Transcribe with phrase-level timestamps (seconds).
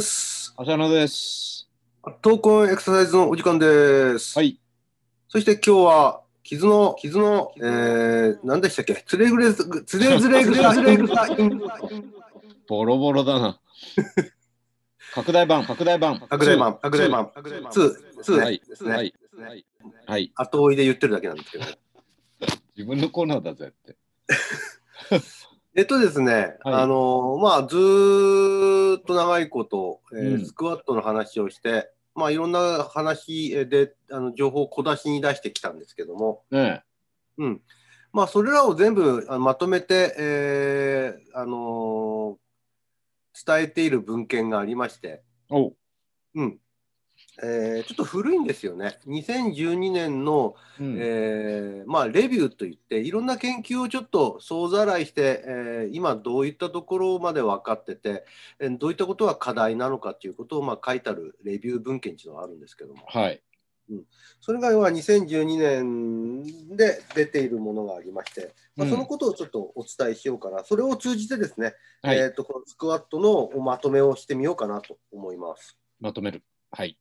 [0.00, 1.68] 浅野です。
[2.22, 4.38] 闘魂エクササイズのお時間です。
[4.38, 4.60] はい。
[5.28, 9.02] そして今日は、傷の、傷の、えー、何でしたっけ？
[9.06, 11.14] つれぐれ、つれずれぐれずれぐれ
[12.68, 13.60] ボロボロだな。
[15.14, 16.20] 拡大版、拡大版。
[16.20, 18.90] 拡大版、拡大版、2、2はいですね。
[18.90, 19.66] はいですねはい。
[20.06, 20.32] はい。
[20.36, 21.64] 後追いで言ってるだけなんですけど。
[22.76, 23.96] 自分のコーナーだぜって。
[25.74, 26.74] えっとですね、はい。
[26.74, 30.46] あのまあ、ずーっと長いこと、えーうん。
[30.46, 36.82] スクワットの話をして、まあ、いろんな話であの情報を小出しに出してきたんですけども、ね
[37.36, 37.60] うん。
[38.12, 42.36] まあ、それらを全部あのまとめて、えーあのー
[43.46, 45.22] 伝えている文献がありまして、え。
[45.50, 45.76] おう。
[46.34, 46.58] うん
[47.42, 48.98] えーちょっと古いんですよね。
[49.06, 58.24] 2012年の、うんえーまあ、レビューといっていろんな研究をちょっと総ざらいして、えー今どういったところまで分かってて、
[58.58, 63.42] えーどういったことが課題なのかということを、まあ、書いてあるレビュー文献っていうのがあるんですけどもはい。
[64.40, 72.18] それが要は2012年で出ているものがありまして、まあ、うんそのことをちょっとお伝えしようかな、それを通じてですね、はい。
[72.18, 75.76] えー、とこのスクワットのまとめをしてみようかなと思います。
[76.00, 76.42] まとめる。
[76.70, 76.98] はい。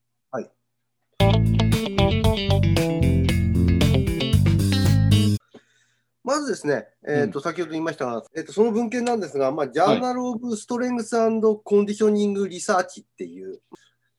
[6.23, 13.61] まずですね、えーと先ほど言いましたが、えー、とその文献なんですが、まあ、ジャーナル・オブ・ストレングス・コンディショニング・リサーチっていう、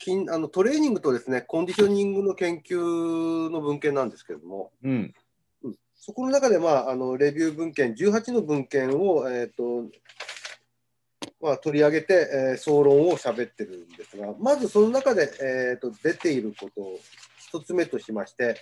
[0.02, 5.14] 筋あのトレーニングとですね、コンディショニングの研究の文献なんですけれども、うん。
[5.94, 9.91] そこの中で、まあ、あのレビュー文献、18の文献を、えーと
[11.42, 16.98] まあ、取り上げて、えー総論を喋ってるんですが、まずその中で、えーと出ていること
[17.56, 18.60] を一つ目としまして、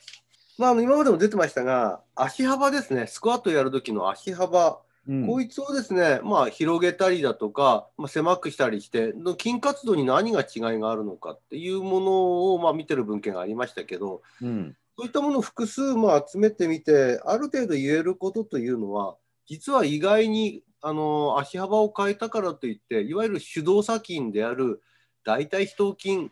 [0.58, 5.26] まあ、あの今までも出てましたが、足幅ですね、スクワットやるときの足幅、うん。
[5.26, 14.76] こいつをですね、まあ、広げたりだとか、まあ、狭くしたりして、の筋活動に何が違いがあるのかっていうものを、まあ、見てる文献がありましたけど、うん。
[14.96, 19.16] そういったものを複数まあ集めてみて、ある程度言えることというのは、
[19.46, 24.80] 実は意外にあの足幅を変えたからといって、いわゆる手動作筋である
[25.22, 26.30] 大腿四頭筋、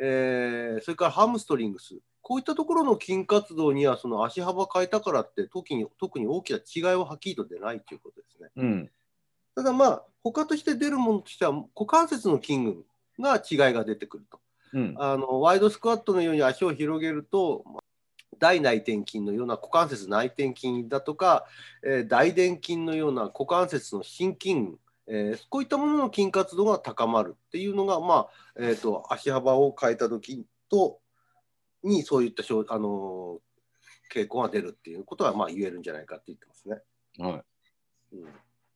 [0.00, 8.50] えーそれからハムストリングス、こういったところの筋活動には、その足幅変えたからって特に、特に大きな違いははっきりと出ないということですね。
[8.56, 8.90] うん。
[9.54, 12.84] ただまあ、他として出るものとしては、股関節の筋群
[13.20, 14.40] が違いが出てくると。
[14.72, 14.94] うん。
[14.98, 17.82] あのワイドスクワットのように足を広げると、まあ
[18.38, 21.46] 大内転筋のような股関節内転筋だとか、
[21.82, 28.28] えー大臀筋のような股関節の心筋群、えーこういったものの筋活動が高まるっていうのが、まあ
[28.58, 30.98] えー、と足幅を変えた時と
[31.82, 33.46] にそういった症、あのー
[34.08, 36.80] 傾向が出るっていうことはまあ言えるんじゃないかって言ってますね。
[37.18, 37.42] はい。
[38.12, 38.28] うん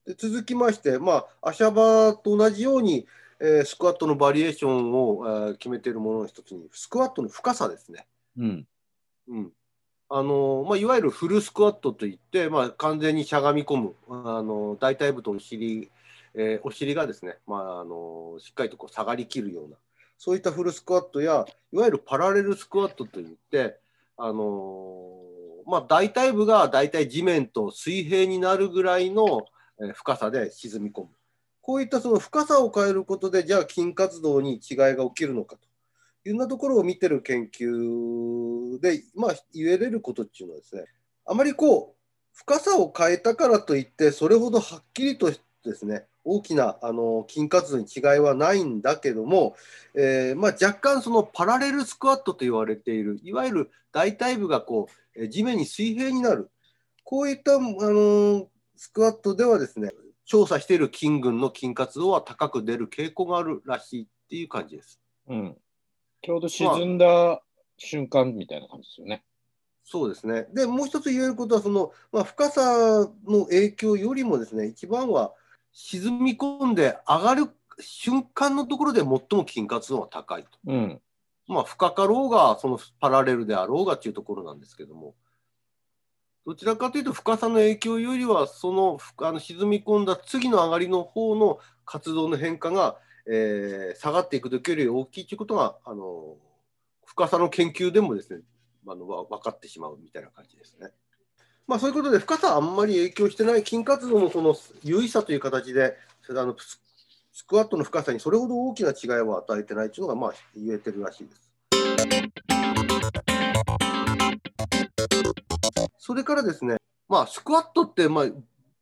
[0.07, 3.07] で続きまして、まあ、足幅と同じように、
[3.39, 8.07] えースクワットのバリエーションを、えー決めているものの一つに、スクワットの深さですね。
[8.37, 8.67] うん。
[9.29, 9.53] うん
[10.13, 15.89] あのまあ、いわゆるフルスクワットといって、まあ、完全にしゃがみ込む、あの大腿部とお尻、
[16.35, 19.77] えーお尻がですね、まあ、あのしっかりとこう下がりきるような、
[20.19, 23.79] そういったフルスクワットや、いわゆるパラレルスクワットといって、
[24.17, 25.09] あの
[25.67, 29.47] まあ、大腿部が大体地面と水平になるぐらいの
[29.95, 31.09] 深さで沈み込む。
[31.63, 35.63] こういったその深さを変えることで、じゃあ筋活動に違いが起きるのかと
[36.25, 40.85] いうようなところを見てる研究で、まあ、言えれることっていうのはですね、
[41.27, 42.01] あまりこう、
[42.33, 49.57] 深さを変えたからといって、それほどはっきりとですね、大きなあの筋活動に違いはないんだけども、
[49.95, 56.51] えーまあ、若干そのパラレルスクワットと言われている、いわゆる大腿部がこうえー地面に水平になる、
[57.05, 59.91] こういった、あのスクワットではですね、
[60.25, 65.01] 調査している筋群の筋活動は高く出る傾向があるらしいっていう感じです。
[65.27, 65.57] うん。
[66.23, 67.43] ちょうど沈んだ
[67.77, 69.25] 瞬間みたいな感じですよね。
[69.85, 70.47] そうですね。
[70.55, 75.35] で、もう一つ言えることは、その、まあ、深さの影響よりもですね、一番は
[75.73, 77.49] 沈み込んで上がる
[77.81, 80.51] 瞬間のところで最も筋活動が高いと。
[80.67, 81.01] うん。
[81.47, 85.15] まあ、深かろうが、そのパラレルであろうがというところなんですけども、
[86.47, 96.37] どちらかというと、深さの影響よりは、そのふあの沈み込んだ次の上がりの方の活動の変化が、えー下がっていく時より大きいということが、あの
[97.05, 98.43] 深さの研究でもですね、
[98.87, 100.91] あのわ分かってしまうみたいな感じですね。
[101.71, 105.97] まあ、そういうことで、深さはあんまり影響してない、筋活動のその優位さという形で、
[106.29, 106.81] あのス
[107.31, 111.53] スクワットの深さにそれほど大きな違いを与えてないというのが、まあ、言えてるらしいです。
[115.97, 116.79] それからですね、
[117.09, 118.25] まあ、スクワットって、まあ、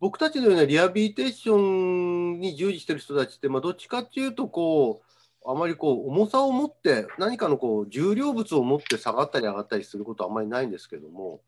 [0.00, 5.02] 僕たちのようなリハビリテーションに従事している人たちって、まあ、どっちかっていうとこ
[5.44, 11.43] う、あまりこう重さを持って何かのこう重量物を持って下がったり上がったりすることはあまりないんですけども、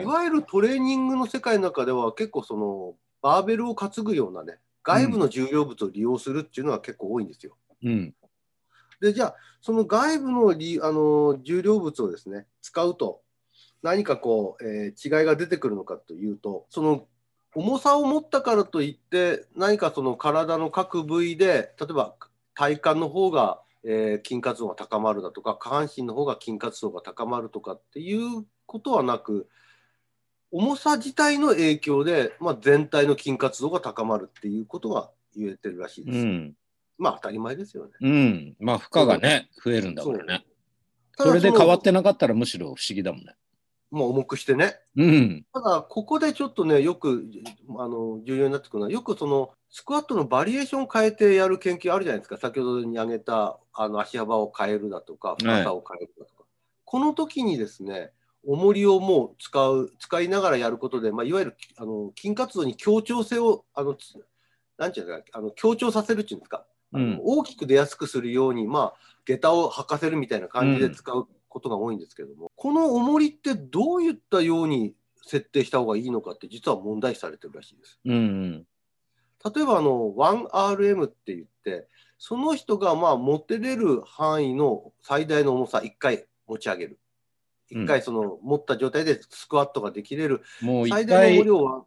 [0.00, 7.56] いいわゆるトレーニングの世界の中では結構そのバーベルを担ぐようなね外部の重量物を利用するっていうのは結構多いんですよ。
[7.84, 8.14] うん。
[9.00, 13.20] でじゃあその外部のりあの重量物をですね使うと
[13.82, 17.06] 何かこう、えー違いが出てくるのかというとその
[17.54, 22.14] 重さを持ったからといって何かその体の各部位で例えば
[22.54, 29.48] 体幹の方が、えー筋活動が高まるだとか下半身の方が筋活動が高まるとかっていうことはなく
[30.52, 36.18] 重さ自体の影響で、まあ、全体の筋活動が高まるっていうことが言えてるらしいです。
[36.18, 36.54] うん。
[36.98, 37.90] まあ当たり前ですよね。
[38.00, 38.56] うん。
[38.60, 40.44] まあ、負荷がね、増えるんだからね。
[41.16, 43.34] ただそれでの変わってなかったらむしろ不思議だもんね。
[43.90, 44.76] もう重くしてね。
[44.96, 45.46] うん。
[45.52, 47.28] ただ、ここでちょっとね、よく
[47.78, 56.44] あの重要になってくるのは、よくそのスクワットのバリエーションを変えてやる研究あるじゃないですか、先ほどに挙げたあの足幅を変えるだとか、深さを変えるだとか、
[56.84, 58.12] この時にですね、
[58.46, 64.14] 重りをもう使う使いながらやることで、まあ、いわゆるあの筋活動に協調性を、あのつ
[64.78, 67.20] なんていうんですか、あの強調させるっていうんですか、うん。
[67.22, 68.94] 大きく出やすくするように、まあ、
[69.24, 74.94] 下駄を履かせるみたいな感じで使うことが多いんですけども、この重りってどういったように
[75.24, 78.00] 設定した方がいいのかって実は問題視されてるらしいです。
[78.04, 78.66] うん。
[79.54, 86.98] 例えばあの 1RM って言ってその人がまあ持ってれる範囲の最大の重さ1回持ち上げる。
[87.74, 90.88] うん1回その持った状態でスクワットができれるもう
[91.44, 91.84] 量は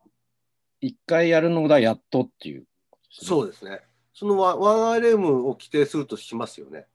[0.81, 2.65] 一回やるのだ、やっとっていう。
[3.09, 3.81] そうですね。
[4.13, 6.85] その 1RM を規定するとしますよね。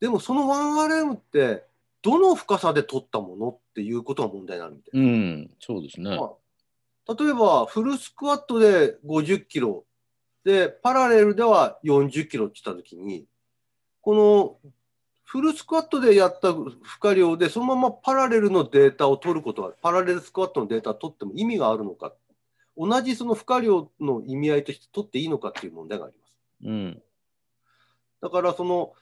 [0.00, 1.64] でもその 1RM って
[2.02, 5.06] どの深さで取ったものっていうことが問題になるみたいな。
[5.06, 5.50] うん。
[5.58, 6.16] そうですね。
[6.16, 9.84] まあ例えばフルスクワットで50キロ
[10.44, 13.26] でパラレルでは40キロって言った時に
[14.00, 14.72] この
[15.24, 22.12] フルスクワットでやった負荷量でそのままパラレルのデータを取ることはパラレルスクワットのデータを取っても意味があるのか
[22.76, 26.36] 同じその負荷量の意味合いとして取っていいのかっていう問題があります。
[26.64, 27.02] うん。
[28.20, 28.92] だからその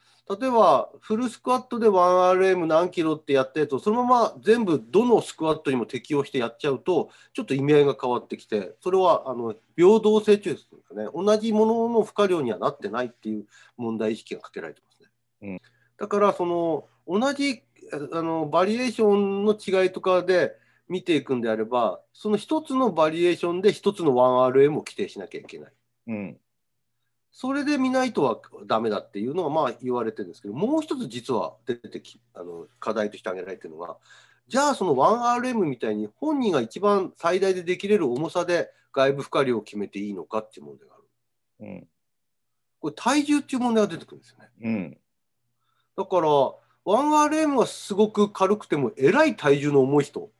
[0.40, 13.46] 例えばフルスクワットで 1RM 何キロってやったやつをそのまま全部どのスクワットにも適用してやっちゃうとちょっと意味合いが変わってきてそれはあの平等性というんですかね同じものの負荷量にはなってないっていう
[13.76, 15.08] 問題意識がかけられてますね。
[15.42, 15.71] うん
[16.02, 17.62] だからその同じ
[17.92, 20.56] あのバリエーションの違いとかで
[20.88, 25.72] 見ていくんであればその一つのバリエーションで一つの 1RM を規定しなきゃいけない。
[26.08, 26.36] うん。
[27.30, 33.96] それで見ないとはダメだっていうのがまあ言われてるんですけど、もう一つ実は出てきあの課題として挙げられてるのが、
[34.48, 41.04] じゃあその 1RM みたいに本人が一番最大でできれる重さで外部負荷量を決めていいのかっていう問題がある。
[41.60, 41.88] うん。
[42.80, 44.48] これ体重っていう問題が出てくるんですよね。
[44.60, 44.98] うん。
[45.96, 46.28] だから
[46.84, 50.30] 1RM はすごく軽くてもえらい体重の重い人。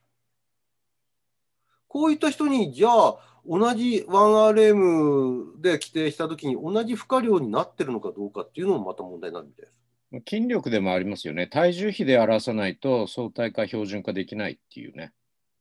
[1.89, 3.17] こういった人にじゃあ
[3.47, 9.83] 同じ 1RM で規定したときに同じ負荷量になってるのかどうかっていうのもまた問題になるみたいです。
[10.29, 11.47] 筋力でもありますよね。
[11.47, 15.13] 体重比で表さないと相対化標準化できないっていうね。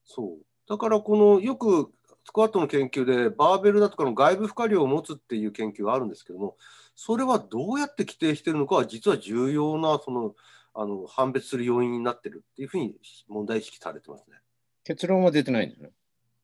[0.05, 0.45] そう。
[0.67, 1.91] だからこのよく
[2.25, 6.57] スクワットの研究でバーベルだとかの外部負荷量を持つっていう研究があるんですけども、
[6.95, 10.35] それはどうやって規定してるのかは実は重要なその
[10.73, 12.95] あの判別する要因になってるっていうふうに
[13.27, 14.37] 問題意識されてますね。
[14.83, 15.89] 結論は出てないんですね。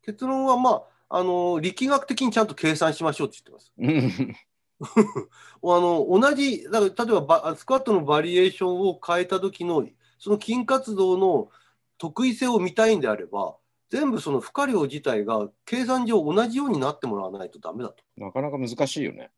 [0.04, 3.74] 結論はまああの力学的にちゃんと計算しましょうって言ってます。
[3.78, 4.36] うん。
[5.64, 9.88] あの同じだから例えばバスクワットのバリエーションを変えた時の
[10.20, 11.50] その筋活動の
[11.98, 13.56] 得意性を見たいんであれば
[13.90, 18.04] 全部その負荷量自体が計算上同じようになってもらわないとダメだと。
[18.18, 19.32] なかなか難しいよね。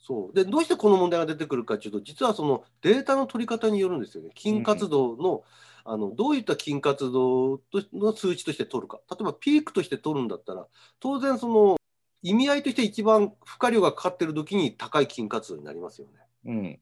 [0.00, 4.30] そうでどうしてこの問題が出てくるかというと実はそのデータの取り方によるんですよね。
[4.36, 5.44] 筋活動の,、
[5.84, 10.66] あのどういった筋活動との数値として取るか例えばピークとして取るんだったら
[11.00, 11.76] 当然その
[12.22, 16.12] 意味合いとして一番負荷量がかかってる時に高い筋活動になりますよね。
[16.46, 16.80] うん。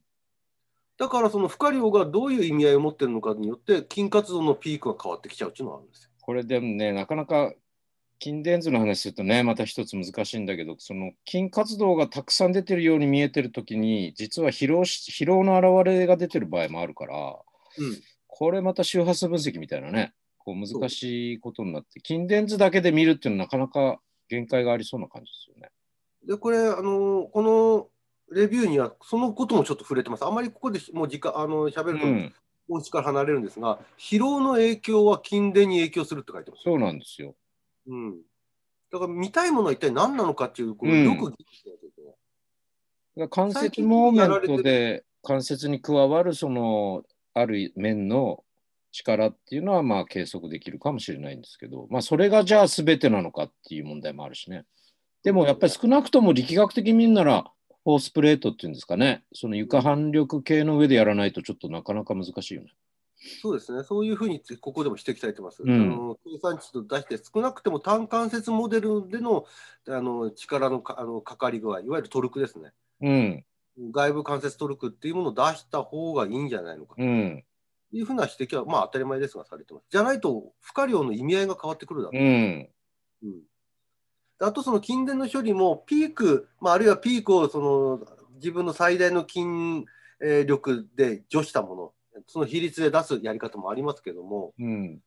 [0.96, 6.10] だからその負荷量がどういう意味合いを持ってるのかによって筋活動のピークが変わってきちゃうっていうのがあるんですよ。
[6.20, 7.52] これでもね、なかなか
[8.22, 17.38] 筋電図の話するとね、また一つ難しいんだけど、その筋活動がたくさん出てるように見えてるときに、実は疲労し疲労の表れが出てる場合もあるから、
[17.78, 25.70] うんこれまた周波数分析みたいなね、こう難しいことになって、筋電図だけで見るっていうのはなかなか限界がありそうな感じですよね。
[26.24, 27.88] でこれあのこの
[28.30, 30.24] レビューにはそのこともちょっと触れてます。
[30.24, 32.34] あんまりここでもう時間あの喋るとうん、
[32.68, 36.62] 本質から離れるんですが、疲労の影響は筋電に影響するって書いてます。
[36.62, 37.34] そうなんですよ。
[37.88, 38.20] うん、
[38.92, 42.02] だから見たいものは一体何なのかっていうこうよく議論しなきゃいけ
[43.20, 47.02] ない関節モーメントで関節に加わるその
[47.34, 48.44] ある面の
[48.92, 54.64] 力っていうのはまあ計測できるかもしれないんですけど、まあ、それがじゃあ全てなのかっていう問題もあるしね。
[55.24, 57.44] でもやっぱり少なくとも力学的に見るなら、
[57.84, 62.72] フォースプレートっていうんですかね、その床反力系の上でやらないとちょっとなかなか難しいよね。
[63.20, 65.62] そうですね、そういうふうにここでも指摘されてます。
[65.62, 69.44] うんあの計算値と出して、少なくても単関節モデルでの
[69.88, 72.72] あの力のかあのかかり具合、いわゆるトルクですね。
[73.00, 73.44] うん、
[73.90, 77.44] 外部関節トルクっていうものを出した方がいいんじゃないのかとうん、
[77.92, 79.86] いうふうな指摘は、まあ、当たり前ですがされてます。
[79.90, 82.22] じゃないと、負荷量の意味合いが変わってくるだろう。
[82.22, 82.68] うん、
[84.40, 89.84] あと、その筋電の処理も、ピーク、まあ、あるいはピークをその自分の最大の筋
[90.20, 91.92] えー力で除したもの、
[92.26, 95.00] その比率で出すやり方もありますけども、うん、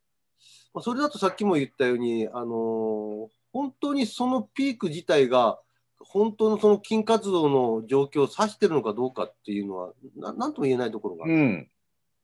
[0.73, 5.59] まあそれだとさっきも言ったように、あのー本当にそのピーク自体が、
[5.99, 11.33] 本当のその筋活動の状況を指してるのかどうかっていうのは、ななんとも言えないところがある。
[11.33, 11.69] うん、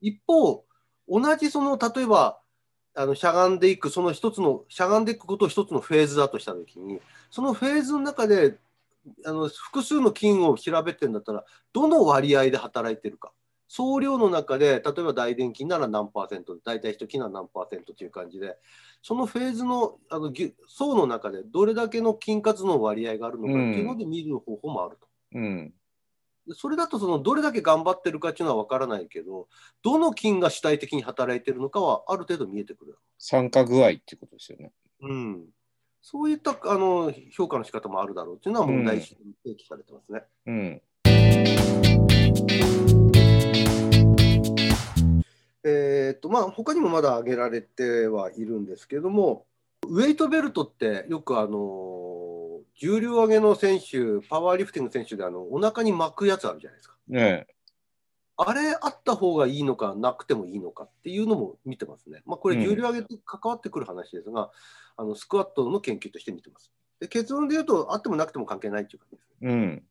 [0.01, 0.65] 一方、
[1.08, 2.39] 同じその例えば
[2.96, 8.58] あのしゃがんでいく、その一つの、しゃがんでいくことを一つのフェーズだとしたときに、そのフェーズの中で
[9.25, 13.32] あの複数の筋を調べてるんだったら、どの割合で働いてるか。
[13.68, 18.58] 総量の中で、例えば大臀筋なら何パーセント、大腿四頭筋なら何パーセントという感じで、
[19.02, 20.32] そのフェーズのあの
[20.68, 25.08] 層の中でどれだけの筋活の割合があるのかっていうので見る方法もあると。
[25.34, 25.74] うん、
[26.48, 29.48] でそれだとそのどれだけ頑張ってるかっていうのは分からないけど、
[29.84, 32.98] どの筋が主体的に働いてるのかはある程度見えてくる。
[33.20, 34.72] 酸化具合っていうことですよね。
[35.02, 35.46] うん、
[36.02, 40.24] そういったあの評価の仕方もあるだろうっていうのは問題意識に提起されてますね。
[40.46, 40.82] うん、
[45.68, 49.46] えーっとまあ他にもまだ挙げられてはいるんですけども、
[49.88, 56.96] ウェイトベルトってよくあの重量上げの選手、パワーリフティング選手であのお腹に巻くやつあるじゃないですか。
[57.08, 57.48] ね
[58.40, 62.22] あれあった方がいいのかなくてもいいのかっていうのも見てますね。
[62.28, 64.52] まあ、これうん重量上げと関わってくる話ですが、
[64.96, 66.72] あのスクワットの研究として見てます。
[67.00, 69.28] で結論で言うと、あってもなくても関係ないっていう感じです。
[69.42, 69.84] え、うん、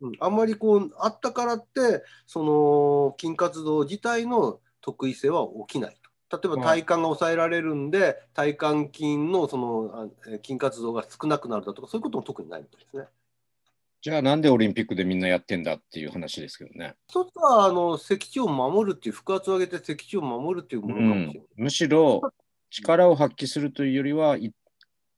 [0.00, 5.96] うん、あんまりこうあったからってその筋活動自体の得意性は起きない
[6.30, 6.38] と。
[6.38, 10.10] 例えば体幹が抑えられるんで、体幹筋のその
[10.44, 13.04] 筋活動が少なくなるだとかそういうことも特にないみたいですね。
[14.02, 16.94] じゃあなんでオリンピックでみんなやってんだっていう話ですけどね。
[17.08, 21.42] 一つはあの脊柱を守るっていう腹圧を上げて脊柱を守るっていうものかもしれない。
[21.56, 22.22] むしろ
[22.70, 24.54] 力を発揮するというよりはい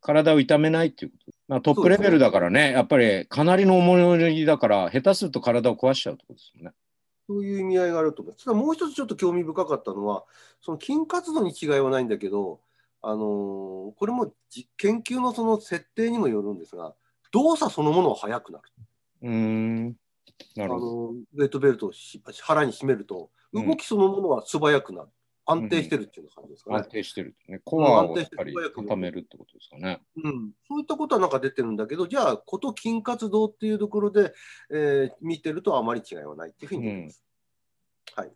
[0.01, 1.33] 体を痛めないっていうこと。
[1.49, 6.73] まあ、トップレベルだからね、やっぱりかなりの重りだから、下手すると体を壊しちゃうってことですよね。
[7.33, 8.45] そういう意味合いがあると思います。
[8.45, 10.25] ただもう一つちょっと興味深かったのは、
[10.61, 12.61] その筋活動に違いはないんだけど、
[13.03, 16.95] あのーこれも実研究のその設定にもよるんですが、
[17.33, 18.65] 動作そのものは速くなる。
[19.23, 19.97] うーん。
[20.57, 20.87] なあるほど。
[20.87, 25.09] のウェイトベルトをし腹に締めると、うん動きそのものは素早くなる。
[25.45, 26.77] 安定してるっていう感じですかね。
[26.77, 27.61] 安定してるね。
[27.65, 30.01] コアをやっぱり固めるってことですかね。
[30.17, 34.33] うん、そういったことはなんか出てるんだけど、じゃあ、こと筋活動っていうところで、
[34.71, 37.25] えー見てるとあまり違いはないっていうふうに出てます。
[38.15, 38.33] はい。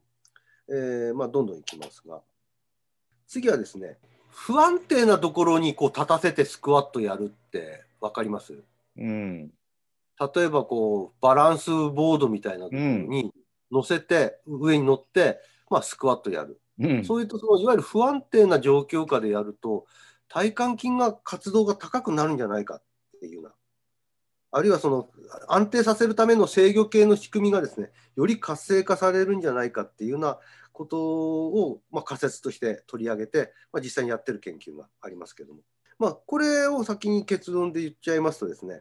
[0.68, 2.22] えーまあ、どんどんいきますが、
[3.28, 3.98] 次はですね、
[4.30, 8.62] 不安定なところにこう立たせてスクワットやるって分かります？
[8.96, 9.50] うん。
[10.18, 13.32] 例えばこうバランスボードみたいなところに
[13.70, 16.60] 乗せて、上に乗って、まあ、スクワットやる。
[16.78, 17.04] うん。
[17.04, 19.86] そういうとそのいわゆる不安定な状況下でやると
[20.28, 22.82] 体幹筋が活動が高くなるんじゃないかっ
[23.20, 23.54] ていうような
[24.52, 25.10] あるいはその
[25.48, 30.38] 安定させるための制御系の仕組みがですねより活性化されるんじゃないかっていうような
[30.72, 35.60] ことを、まあ、仮説として取り上げて、まあ、実際にやってる研究がありますけども、
[35.98, 38.80] まあ、これを先に結論で言っちゃいますとですねや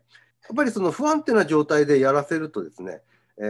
[0.53, 3.01] っぱりその不安定な状態でやらせるとですね
[3.37, 3.41] え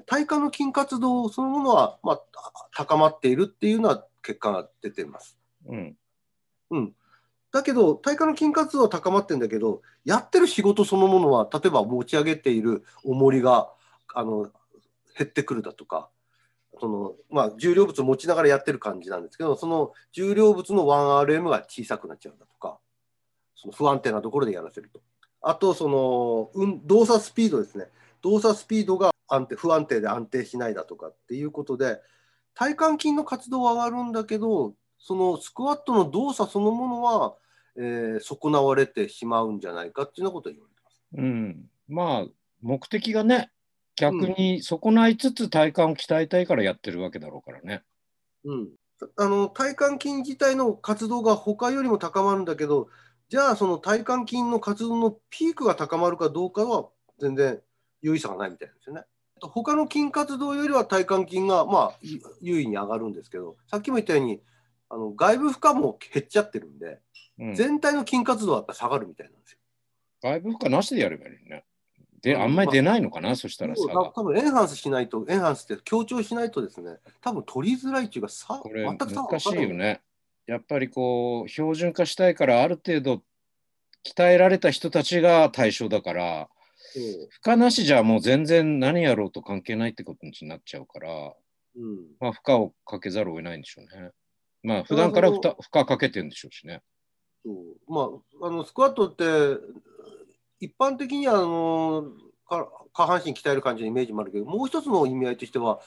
[0.00, 2.20] ー体幹の筋活動そのものは、まあ、
[2.74, 5.36] 高まっているっていうような結果が出ています。
[5.66, 5.96] うん。
[6.70, 6.92] うん、
[7.52, 13.72] だけど体幹の筋活動は高まってるんだけどやってる仕事そのものは例えば持ち上げている重りが
[14.14, 14.50] あの
[15.16, 16.10] 減ってくるだとか
[16.78, 22.78] その、まあ、重量物を持ちながらやってる感じなんですけどその重量物の 1RM が小さくなっちゃうだとか
[23.56, 25.00] その不安定なところでやらせると。
[25.40, 27.86] あとその、うん、動作スピードですね
[28.22, 32.00] 動作スピードが安定不安定で安定しないだとかっていうことで
[32.54, 37.34] 体幹筋の活動は上がるんだけどそのスクワットの動作そのものは、
[37.76, 41.00] えー損なわれてしまうんじゃないかっていうようなことを言われてます。
[41.14, 41.70] うん。
[41.86, 42.26] まあ、
[42.60, 43.52] 目的がね、
[43.94, 47.82] 逆に損ないつつ体幹を鍛えたいからやってるわけだろうからね。
[48.44, 48.68] うん、
[49.16, 52.88] あの体幹筋自体の活動が他よりも高まるんだけど
[53.28, 56.88] じゃあその体幹筋の活動のピークが高まるかどうかは
[57.20, 57.60] 全然
[58.02, 59.02] 有意差がないみたいなんですよね。
[59.40, 64.40] 他の筋活動よりは体幹筋がまあゆ優位に上がるんですけど、さっきも言ったように、
[64.88, 67.00] あの外部負荷も減っちゃってるんで、
[67.38, 69.58] うん全体の筋活動はやっぱ下がるみたいなんですよ。
[70.22, 71.64] 外部負荷なしでやればいいね。
[72.20, 73.82] で、うんあんまり出ないのかな、そしたらさ
[74.14, 79.68] 多分エンハンスしないと、エンハンスって強調しないとですね、多分取りづらいっていうか、さこれ全く難しいよ。
[79.74, 80.00] ね。
[80.46, 83.22] やっぱりこう標準化したいからある程度
[84.02, 86.48] 鍛えられた人たちが対象だから
[86.92, 91.34] 負荷なしじゃもう全然何やろうと関係ないってことになっちゃうから、
[91.76, 94.10] うんまあ、負荷をかけざるを得ないんでしょうね。
[94.62, 96.82] まあ普段から負負荷かけてるんでしょうしね。
[97.44, 98.10] そうま
[98.42, 99.24] あ、あのスクワットって、
[100.60, 102.04] 一般的にはあの
[102.48, 105.80] か下半身鍛える感じのイメージもあるけど、もう一つの意味合いとしては、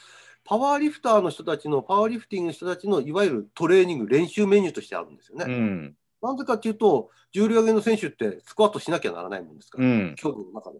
[0.44, 5.46] パワーリフターの人たちの、パワーリフティングの人たちのいわゆるトレーニング、練習メニューとしてあるんですよね。
[5.48, 5.96] うん。
[6.22, 10.16] なぜかというと、重量挙げの選手ってスクワットしなきゃならないもんですから、うん。
[10.18, 10.80] 競技の中で。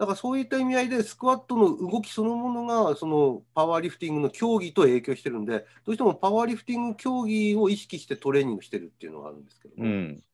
[0.00, 10.24] だからそういった意味合いで、スクワットの動きそのものが、そのパワーリフティングの競技と影響してるんで、どうしてもパワーリフティング競技を意識してトレーニングしてるっていうのがあるんですけども、うん。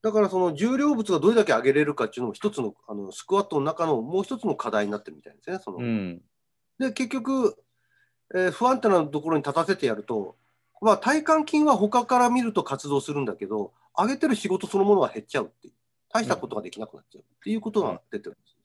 [0.00, 5.58] だからその重量物がどれだけ上げれるかっていうのも一つのあのスクワットの中のもう一つの課題になってるみたいですね。
[5.62, 6.22] そのうん。
[6.78, 7.62] で結局、
[8.34, 10.36] えー不安定なところに立たせてやると、
[10.80, 15.74] まあ、体幹筋は他から見ると活動するんだけど、上げてる仕事そのものは減っちゃうっていう、
[16.08, 18.57] 大したことができなくなっちゃうっていうことが出てるんです。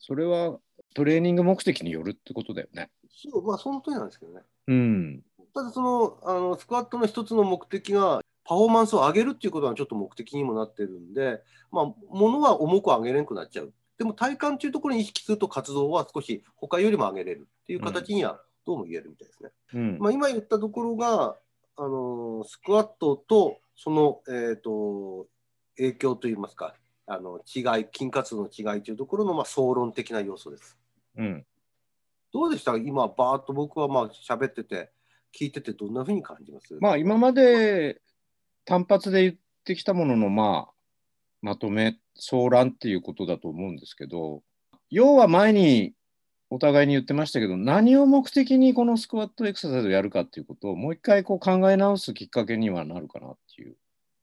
[0.00, 0.58] それは
[0.94, 2.90] トレーニング目的によるってことだよね。
[3.08, 4.40] そうまあ、その通りなんですけどね。
[4.66, 5.22] うん。
[5.54, 13.72] ただそのあのスクワットの一つの目的がパフォーマンスを上げるっていうことがちょっと目的にもなってるんで、まあ、物は重く上げれなくなっちゃう。
[13.98, 19.50] でも体幹っていうところに意識すると活動は少し他よりも上げれるっていう形にはどうも言えるみたいですね。
[19.74, 19.98] うん。
[19.98, 21.36] まあ、今言ったところが、
[21.76, 25.26] あのスクワットとその、えー、と
[25.76, 26.74] 影響といいますか
[27.12, 30.78] あの違い筋活動の違いというところの、まあ、総論的な要素です。
[31.16, 31.44] うん。
[32.32, 32.76] どうでした？
[32.76, 34.90] 今バーッと僕はまあ喋ってて
[35.36, 36.78] 聞いててどんなふうに感じます？
[36.80, 38.00] まあ今まで
[38.64, 40.72] 単発で言ってきたもののまあ
[41.42, 44.42] まとめ総覧っていうことだと思うんですけど
[44.90, 45.94] 要は前に
[46.50, 53.76] お互いに言ってましたけど何を目的にこのスクワットエクササイズをやるかっていうことをもう一回こう考え直すきっかけにはなるかなっていう、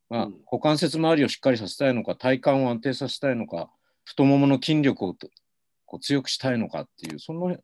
[0.09, 0.31] まあうん。
[0.51, 3.69] 股関節周りをしっかりさせたいのか体幹を安定させたいのか
[4.03, 5.29] 太ももの筋力をと
[5.85, 7.55] こう強くしたいのかっていうその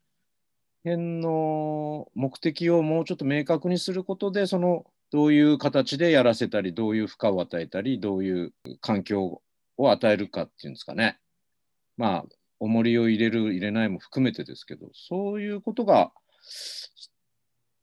[0.84, 9.40] 辺の目的をもうちょっと明確にすることでそのどういう形でやらせたりどういう負荷を与えたりどういう環境
[9.76, 11.18] を与えるかっていうんですかね。
[11.96, 12.24] まあ
[12.60, 16.12] 重りを入れる入れないも含めてですけどそういうことが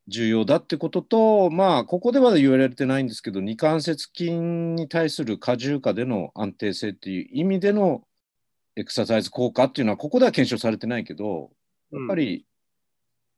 [0.08, 8.02] 重要だってこととまあここでは言われてないんですけど二関節筋に対する過重化での安定性っていう意味での
[8.74, 11.50] エクササイズ効果っていうのはここでは検証されてないけど
[11.92, 12.46] やっぱり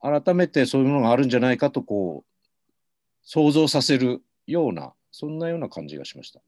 [0.00, 2.48] 改めてそういうものがあるんじゃないかとこう
[3.22, 6.40] 想像させるようなそんなような感じがしました。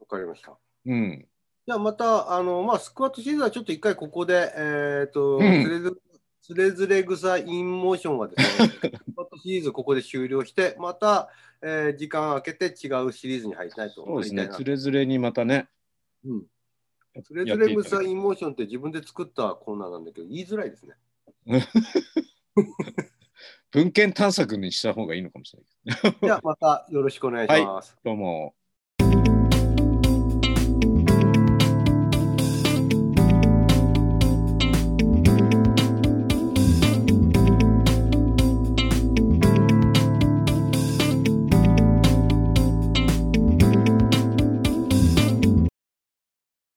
[0.00, 0.56] わかりました。
[0.86, 1.26] うん、
[1.66, 5.96] じゃあまたあの、まあ、スクワットシリーズはちょっと一回ここで、えーとうん
[6.44, 8.68] つれずつれずれ草インモーションはですね、
[9.42, 11.30] シリーズここで終了して、また、
[11.62, 15.70] えー時間を空けて違うシリーズに入りたいとそうですね入りたいなつれづれにままたね
[16.22, 16.46] うん
[17.22, 20.96] つれ草インモーションって自分で作ったコーナーなんだけど、言いづらいですね。
[23.70, 26.16] 文献探索にした方がいいのかもしれない。
[26.22, 27.96] じゃあまたよろしくお願いします。
[28.04, 28.54] どうも。